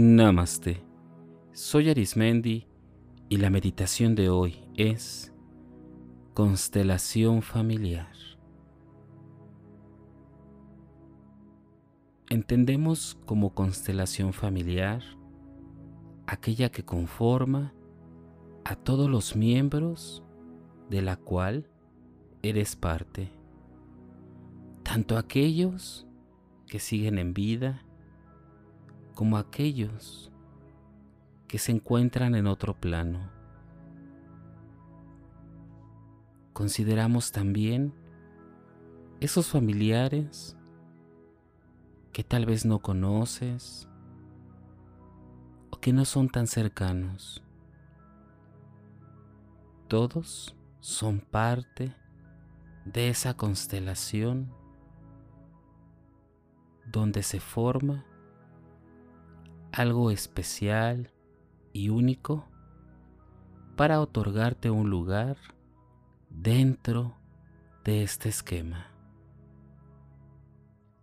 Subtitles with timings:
[0.00, 0.80] Namaste.
[1.50, 2.68] Soy Arismendi
[3.28, 5.34] y la meditación de hoy es
[6.34, 8.12] constelación familiar.
[12.30, 15.02] Entendemos como constelación familiar
[16.28, 17.74] aquella que conforma
[18.64, 20.22] a todos los miembros
[20.90, 21.68] de la cual
[22.42, 23.32] eres parte,
[24.84, 26.06] tanto aquellos
[26.68, 27.82] que siguen en vida
[29.18, 30.30] como aquellos
[31.48, 33.18] que se encuentran en otro plano.
[36.52, 37.92] Consideramos también
[39.18, 40.56] esos familiares
[42.12, 43.88] que tal vez no conoces
[45.70, 47.42] o que no son tan cercanos.
[49.88, 51.92] Todos son parte
[52.84, 54.52] de esa constelación
[56.86, 58.04] donde se forma
[59.72, 61.12] algo especial
[61.72, 62.48] y único
[63.76, 65.36] para otorgarte un lugar
[66.30, 67.16] dentro
[67.84, 68.88] de este esquema.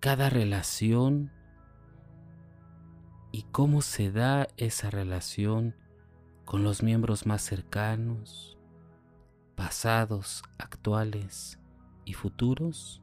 [0.00, 1.32] Cada relación
[3.32, 5.74] y cómo se da esa relación
[6.44, 8.56] con los miembros más cercanos,
[9.54, 11.58] pasados, actuales
[12.04, 13.02] y futuros,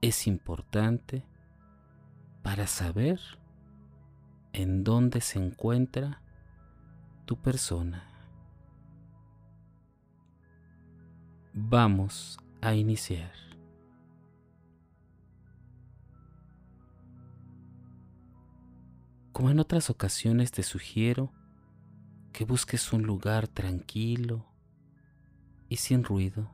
[0.00, 1.26] es importante
[2.42, 3.20] para saber
[4.54, 6.22] en dónde se encuentra
[7.26, 8.08] tu persona.
[11.52, 13.32] Vamos a iniciar.
[19.32, 21.32] Como en otras ocasiones te sugiero
[22.32, 24.46] que busques un lugar tranquilo
[25.68, 26.48] y sin ruido.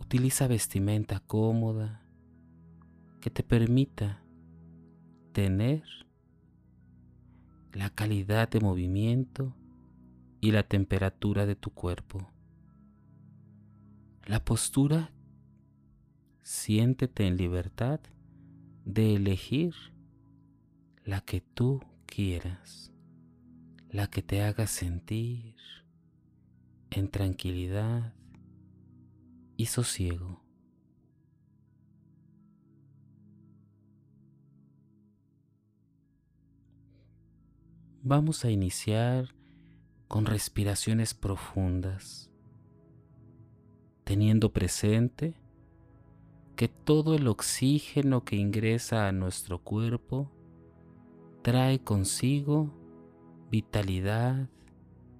[0.00, 2.00] Utiliza vestimenta cómoda
[3.20, 4.22] que te permita
[5.32, 6.05] tener
[7.76, 9.54] la calidad de movimiento
[10.40, 12.32] y la temperatura de tu cuerpo.
[14.24, 15.12] La postura,
[16.42, 18.00] siéntete en libertad
[18.86, 19.74] de elegir
[21.04, 22.94] la que tú quieras,
[23.90, 25.54] la que te haga sentir
[26.88, 28.14] en tranquilidad
[29.58, 30.45] y sosiego.
[38.08, 39.34] Vamos a iniciar
[40.06, 42.30] con respiraciones profundas,
[44.04, 45.34] teniendo presente
[46.54, 50.30] que todo el oxígeno que ingresa a nuestro cuerpo
[51.42, 52.70] trae consigo
[53.50, 54.48] vitalidad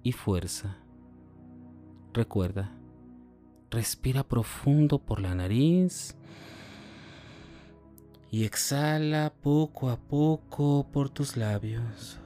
[0.01, 0.77] y fuerza.
[2.13, 2.71] Recuerda,
[3.69, 6.15] respira profundo por la nariz
[8.31, 12.21] y exhala poco a poco por tus labios.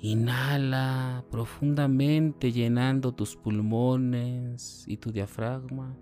[0.00, 5.96] Inhala profundamente llenando tus pulmones y tu diafragma.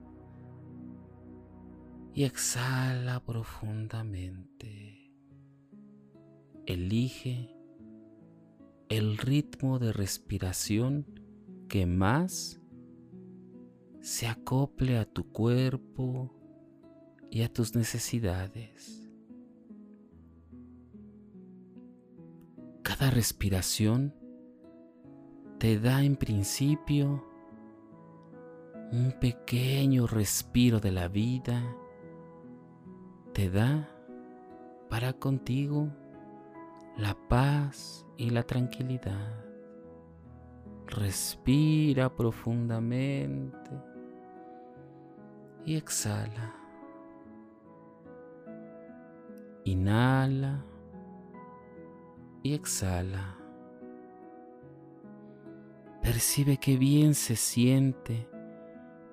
[2.14, 5.12] Y exhala profundamente.
[6.66, 7.56] Elige
[8.88, 11.06] el ritmo de respiración
[11.68, 12.60] que más
[14.02, 16.34] se acople a tu cuerpo
[17.30, 19.01] y a tus necesidades.
[22.82, 24.12] Cada respiración
[25.58, 27.24] te da en principio
[28.90, 31.62] un pequeño respiro de la vida,
[33.32, 33.88] te da
[34.90, 35.88] para contigo
[36.96, 39.44] la paz y la tranquilidad.
[40.88, 43.70] Respira profundamente
[45.64, 46.56] y exhala.
[49.64, 50.71] Inhala
[52.42, 53.36] y exhala.
[56.02, 58.28] Percibe que bien se siente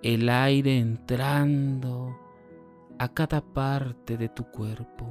[0.02, 2.18] el aire entrando
[2.98, 5.06] a cada parte de tu cuerpo.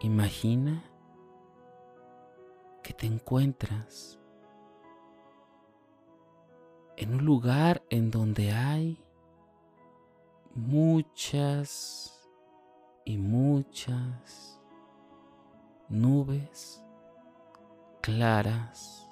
[0.00, 0.84] Imagina
[2.82, 4.20] que te encuentras
[6.96, 9.05] en un lugar en donde hay
[10.56, 12.18] muchas
[13.04, 14.58] y muchas
[15.90, 16.82] nubes
[18.00, 19.06] claras,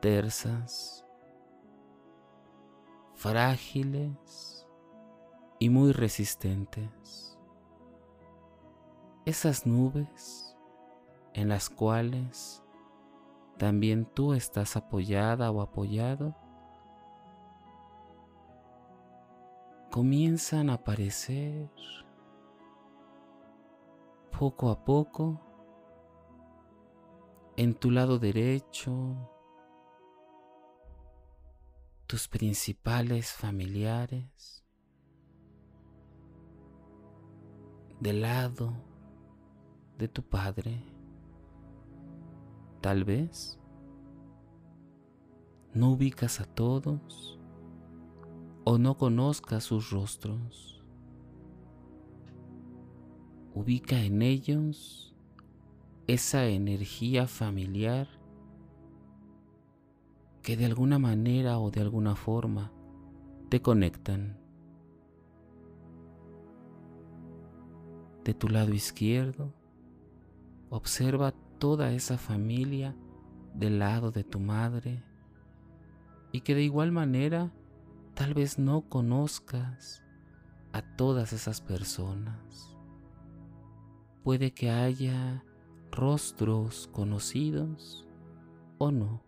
[0.00, 1.04] tersas,
[3.14, 4.68] frágiles
[5.58, 7.36] y muy resistentes.
[9.24, 10.56] Esas nubes
[11.34, 12.62] en las cuales
[13.58, 16.36] también tú estás apoyada o apoyado
[19.96, 21.70] comienzan a aparecer
[24.38, 25.40] poco a poco
[27.56, 29.16] en tu lado derecho
[32.06, 34.66] tus principales familiares
[37.98, 38.74] del lado
[39.96, 40.84] de tu padre.
[42.82, 43.58] Tal vez
[45.72, 47.40] no ubicas a todos
[48.68, 50.82] o no conozcas sus rostros.
[53.54, 55.14] Ubica en ellos
[56.08, 58.08] esa energía familiar
[60.42, 62.72] que de alguna manera o de alguna forma
[63.50, 64.36] te conectan.
[68.24, 69.54] De tu lado izquierdo,
[70.70, 72.96] observa toda esa familia
[73.54, 75.04] del lado de tu madre
[76.32, 77.52] y que de igual manera
[78.16, 80.02] tal vez no conozcas
[80.72, 82.74] a todas esas personas.
[84.24, 85.44] Puede que haya
[85.92, 88.08] rostros conocidos
[88.78, 89.22] o no.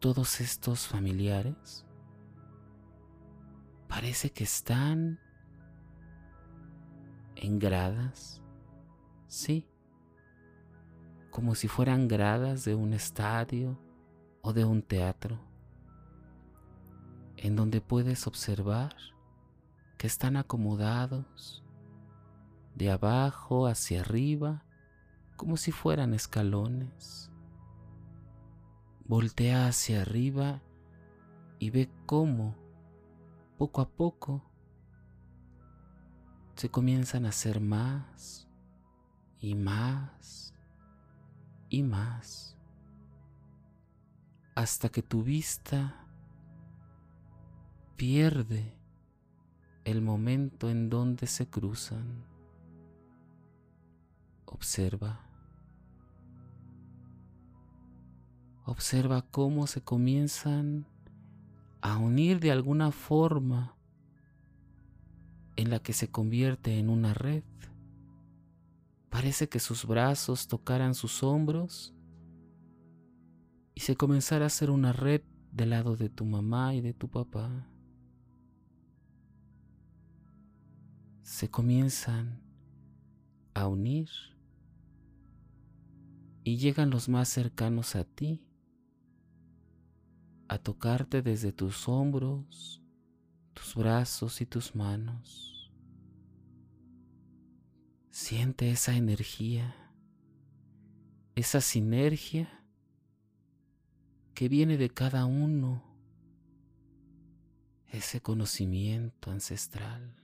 [0.00, 1.86] Todos estos familiares
[3.86, 5.20] parece que están
[7.36, 8.42] en gradas,
[9.28, 9.68] sí,
[11.40, 13.78] como si fueran gradas de un estadio
[14.42, 15.40] o de un teatro,
[17.38, 18.94] en donde puedes observar
[19.96, 21.64] que están acomodados
[22.74, 24.66] de abajo hacia arriba
[25.36, 27.30] como si fueran escalones.
[29.06, 30.60] Voltea hacia arriba
[31.58, 32.54] y ve cómo
[33.56, 34.42] poco a poco
[36.54, 38.46] se comienzan a hacer más
[39.38, 40.49] y más
[41.70, 42.50] y más
[44.54, 46.04] hasta que tu vista
[47.96, 48.74] pierde
[49.84, 52.24] el momento en donde se cruzan.
[54.44, 55.20] Observa.
[58.66, 60.86] Observa cómo se comienzan
[61.80, 63.76] a unir de alguna forma
[65.56, 67.44] en la que se convierte en una red.
[69.10, 71.94] Parece que sus brazos tocaran sus hombros
[73.74, 75.22] y se comenzara a hacer una red
[75.52, 77.70] del lado de tu mamá y de tu papá.
[81.30, 82.42] se comienzan
[83.54, 84.10] a unir
[86.42, 88.44] y llegan los más cercanos a ti,
[90.48, 92.82] a tocarte desde tus hombros,
[93.54, 95.49] tus brazos y tus manos.
[98.10, 99.74] Siente esa energía,
[101.36, 102.64] esa sinergia
[104.34, 105.82] que viene de cada uno,
[107.88, 110.16] ese conocimiento ancestral.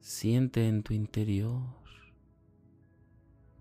[0.00, 1.82] Siente en tu interior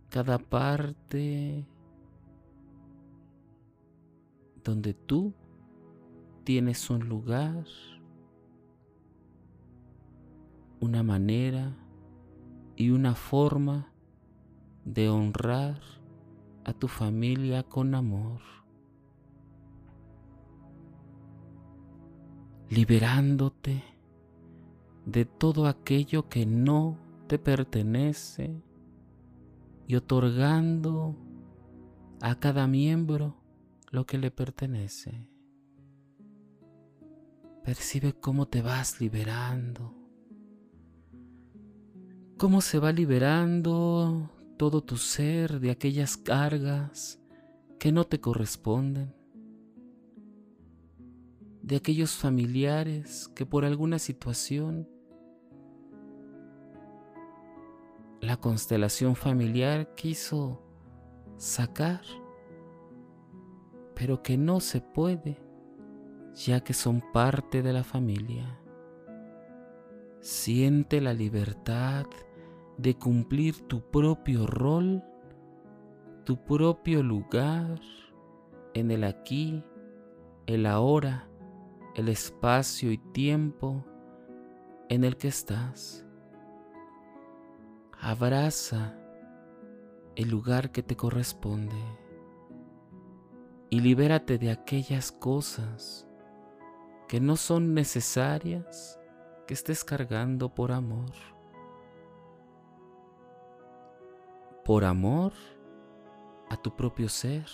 [0.10, 1.66] cada parte
[4.64, 5.34] donde tú
[6.44, 7.66] tienes un lugar,
[10.82, 11.78] una manera
[12.76, 13.94] y una forma
[14.84, 15.80] de honrar
[16.66, 18.42] a tu familia con amor,
[22.70, 23.84] liberándote
[25.06, 26.98] de todo aquello que no
[27.28, 28.64] te pertenece
[29.88, 31.16] y otorgando
[32.22, 33.38] a cada miembro
[33.92, 35.30] lo que le pertenece.
[37.64, 40.01] Percibe cómo te vas liberando,
[42.42, 47.22] cómo se va liberando todo tu ser de aquellas cargas
[47.78, 49.14] que no te corresponden
[51.62, 54.90] de aquellos familiares que por alguna situación
[58.22, 60.64] la constelación familiar quiso
[61.38, 62.02] sacar,
[63.94, 65.38] pero que no se puede,
[66.34, 68.58] ya que son parte de la familia.
[70.22, 72.08] Siente la libertad
[72.82, 75.04] de cumplir tu propio rol,
[76.24, 77.80] tu propio lugar
[78.74, 79.64] en el aquí,
[80.48, 81.28] el ahora,
[81.96, 83.86] el espacio y tiempo
[84.90, 86.06] en el que estás.
[88.00, 88.98] Abraza
[90.16, 91.76] el lugar que te corresponde
[93.70, 96.08] y libérate de aquellas cosas
[97.08, 99.00] que no son necesarias
[99.46, 101.31] que estés cargando por amor.
[104.64, 105.34] Por amor
[106.50, 107.46] a tu propio ser,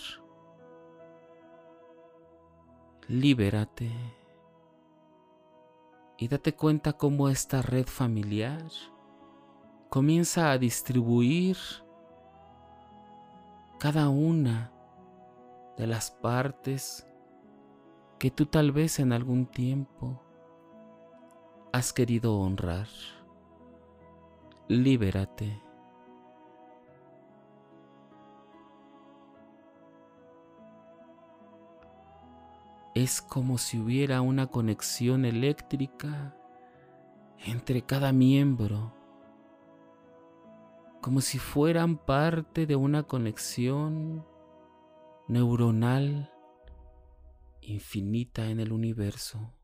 [3.08, 3.90] Libérate
[6.18, 8.66] y date cuenta cómo esta red familiar
[9.88, 11.56] comienza a distribuir
[13.78, 14.70] cada una
[15.78, 17.08] de las partes
[18.18, 20.20] que tú tal vez en algún tiempo
[21.72, 22.88] has querido honrar.
[24.68, 25.67] Libérate.
[33.00, 36.36] Es como si hubiera una conexión eléctrica
[37.38, 38.92] entre cada miembro,
[41.00, 44.26] como si fueran parte de una conexión
[45.28, 46.32] neuronal
[47.60, 49.54] infinita en el universo.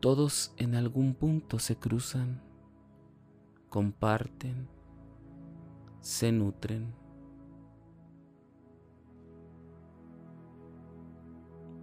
[0.00, 2.42] Todos en algún punto se cruzan,
[3.70, 4.68] comparten,
[6.00, 7.01] se nutren.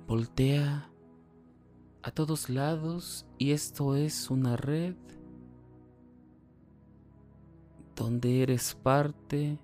[0.09, 0.89] Voltea
[2.01, 4.95] a todos lados y esto es una red
[7.95, 9.59] donde eres parte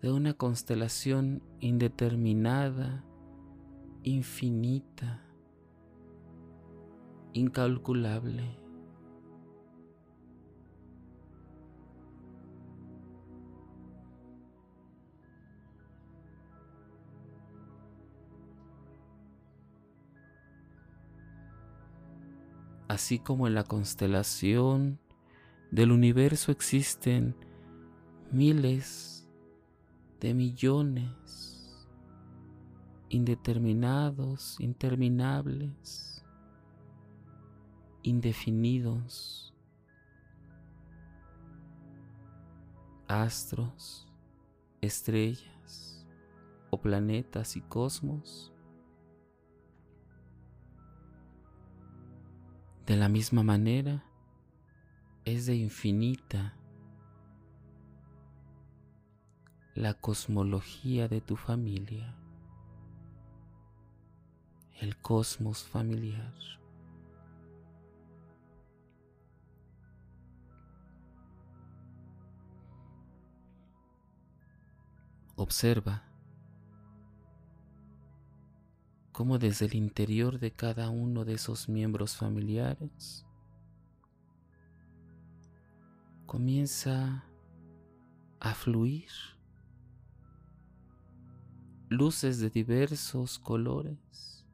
[0.00, 3.04] de una constelación indeterminada,
[4.04, 5.20] infinita,
[7.32, 8.61] incalculable.
[22.92, 25.00] Así como en la constelación
[25.70, 27.34] del universo existen
[28.30, 29.26] miles
[30.20, 31.88] de millones,
[33.08, 36.22] indeterminados, interminables,
[38.02, 39.54] indefinidos,
[43.08, 44.06] astros,
[44.82, 46.06] estrellas
[46.68, 48.52] o planetas y cosmos.
[52.86, 54.04] De la misma manera,
[55.24, 56.56] es de infinita
[59.74, 62.14] la cosmología de tu familia,
[64.80, 66.34] el cosmos familiar.
[75.36, 76.11] Observa
[79.12, 83.26] cómo desde el interior de cada uno de esos miembros familiares
[86.26, 87.24] comienza
[88.40, 89.10] a fluir
[91.90, 94.46] luces de diversos colores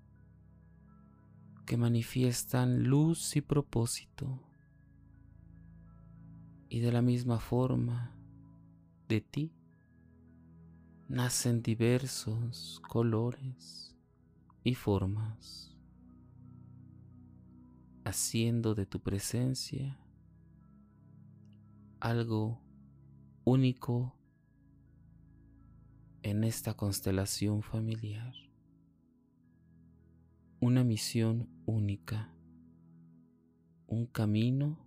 [1.65, 4.43] que manifiestan luz y propósito.
[6.69, 8.17] Y de la misma forma,
[9.07, 9.53] de ti
[11.09, 13.98] nacen diversos colores
[14.69, 15.75] y formas,
[18.05, 19.99] haciendo de tu presencia
[22.01, 22.61] algo
[23.45, 24.15] único
[26.23, 28.35] en esta constelación familiar.
[30.61, 32.31] Una misión única,
[33.87, 34.85] un camino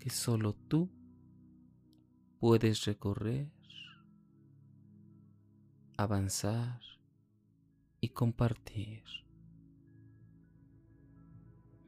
[0.00, 0.90] que solo tú
[2.40, 3.52] puedes recorrer,
[5.96, 6.80] avanzar
[8.02, 9.04] y compartir.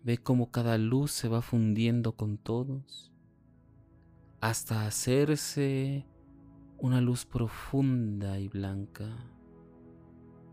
[0.04, 3.12] Ve cómo cada luz se va fundiendo con todos
[4.40, 6.06] hasta hacerse
[6.78, 9.08] una luz profunda y blanca,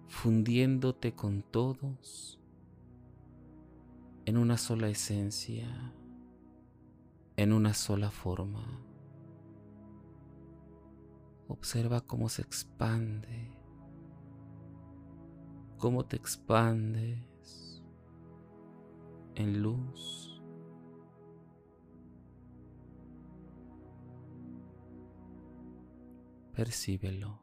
[0.08, 2.40] fundiéndote con todos
[4.26, 5.94] en una sola esencia,
[7.36, 8.66] en una sola forma.
[11.48, 13.61] Observa cómo se expande,
[15.82, 17.84] cómo te expandes
[19.34, 20.22] en luz
[26.54, 27.41] percíbelo.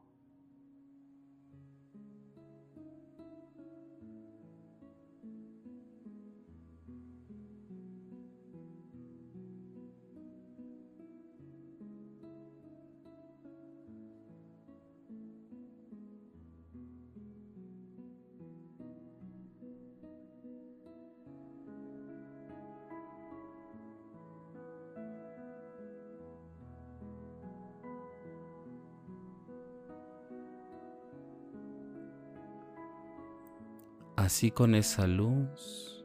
[34.29, 36.05] Así con esa luz,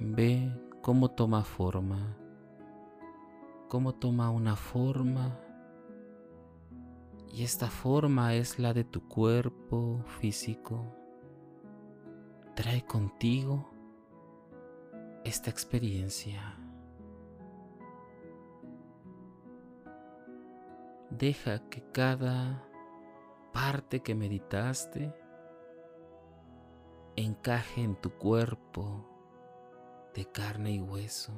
[0.00, 0.50] ve
[0.82, 2.16] cómo toma forma,
[3.68, 5.38] cómo toma una forma
[7.28, 10.84] Y esta forma es la de tu cuerpo físico.
[12.56, 13.70] Trae contigo
[15.22, 16.58] esta experiencia.
[21.10, 22.65] Deja que cada
[23.56, 25.14] parte que meditaste
[27.16, 29.08] encaje en tu cuerpo
[30.12, 31.32] de carne y hueso.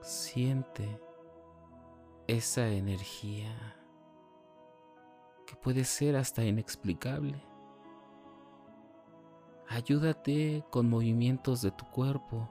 [0.00, 1.00] Siente
[2.28, 3.52] esa energía
[5.44, 7.42] que puede ser hasta inexplicable.
[9.68, 12.48] Ayúdate con movimientos de tu cuerpo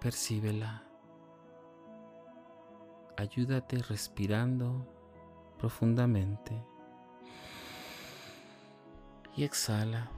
[0.00, 0.93] percíbela.
[3.16, 4.86] Ayúdate respirando
[5.58, 6.52] profundamente.
[9.36, 10.10] Y exhala.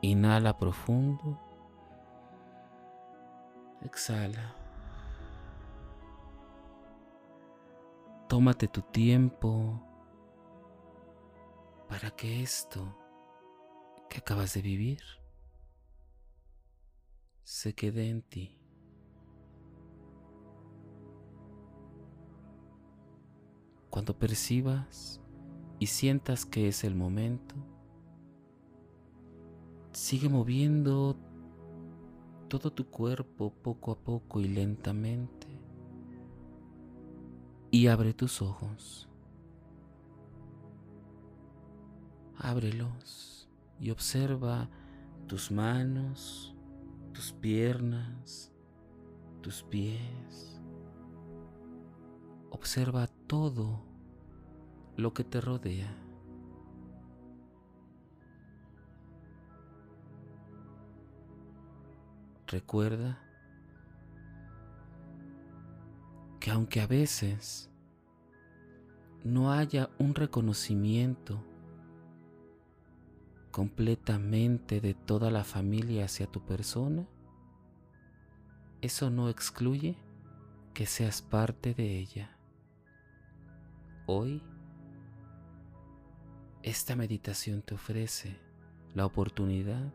[0.00, 1.38] Inhala profundo.
[3.82, 4.54] Exhala.
[8.28, 9.80] Tómate tu tiempo
[11.88, 12.96] para que esto
[14.08, 15.02] que acabas de vivir
[17.44, 18.61] se quede en ti.
[24.02, 25.20] Cuando percibas
[25.78, 27.54] y sientas que es el momento,
[29.92, 31.16] sigue moviendo
[32.48, 35.46] todo tu cuerpo poco a poco y lentamente
[37.70, 39.08] y abre tus ojos.
[42.38, 44.68] Ábrelos y observa
[45.28, 46.56] tus manos,
[47.12, 48.52] tus piernas,
[49.42, 50.60] tus pies.
[52.50, 53.91] Observa todo
[54.96, 55.94] lo que te rodea.
[62.46, 63.18] Recuerda
[66.38, 67.70] que aunque a veces
[69.24, 71.42] no haya un reconocimiento
[73.52, 77.06] completamente de toda la familia hacia tu persona,
[78.80, 79.96] eso no excluye
[80.74, 82.36] que seas parte de ella.
[84.06, 84.42] Hoy,
[86.62, 88.38] esta meditación te ofrece
[88.94, 89.92] la oportunidad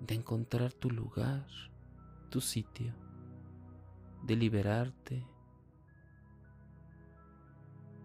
[0.00, 1.46] de encontrar tu lugar,
[2.30, 2.92] tu sitio,
[4.22, 5.26] de liberarte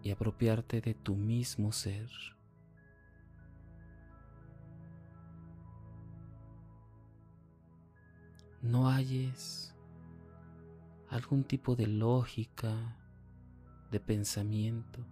[0.02, 2.10] y apropiarte de tu mismo ser.
[8.62, 9.74] no halles
[11.08, 12.96] algún tipo de lógica,
[13.90, 15.04] de pensamiento.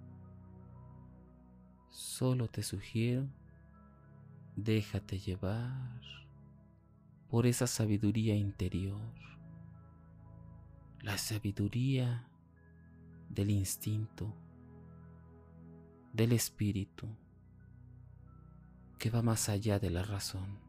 [1.90, 3.26] Solo te sugiero,
[4.56, 6.00] déjate llevar
[7.28, 9.00] por esa sabiduría interior,
[11.00, 12.28] la sabiduría
[13.28, 14.34] del instinto,
[16.12, 17.08] del espíritu,
[18.98, 20.68] que va más allá de la razón.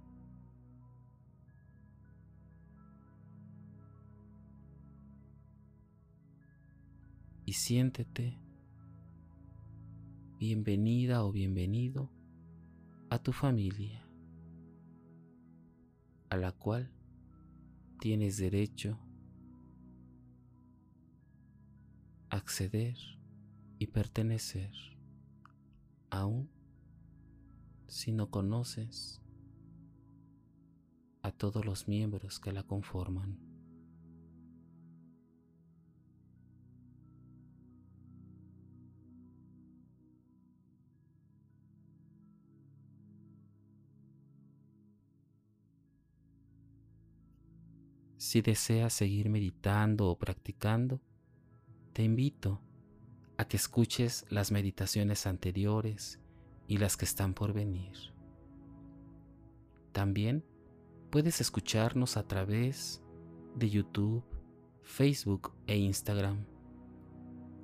[7.50, 8.38] y siéntete
[10.40, 12.10] bienvenida o bienvenido
[13.10, 14.08] a tu familia,
[16.30, 16.90] a la cual
[18.00, 18.98] tienes derecho
[22.30, 22.96] a acceder
[23.80, 24.72] y pertenecer,
[26.10, 26.50] aun
[27.88, 29.22] si no conoces
[31.22, 33.49] a todos los miembros que la conforman.
[48.20, 51.00] Si deseas seguir meditando o practicando,
[51.94, 52.60] te invito
[53.38, 56.20] a que escuches las meditaciones anteriores
[56.68, 57.96] y las que están por venir.
[59.94, 60.44] También
[61.12, 63.02] puedes escucharnos a través
[63.56, 64.26] de YouTube,
[64.82, 66.46] Facebook e Instagram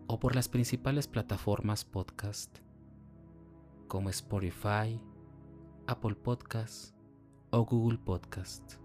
[0.08, 2.60] o por las principales plataformas podcast
[3.90, 5.02] como Spotify,
[5.86, 6.96] Apple Podcast
[7.52, 8.85] o Google Podcast.